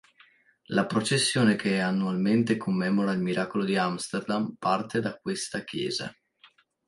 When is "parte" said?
4.57-4.99